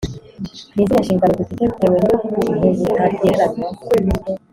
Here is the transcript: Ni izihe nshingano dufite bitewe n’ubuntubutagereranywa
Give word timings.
Ni 0.73 0.81
izihe 0.83 1.01
nshingano 1.03 1.35
dufite 1.39 1.61
bitewe 1.67 1.97
n’ubuntubutagereranywa 2.05 3.69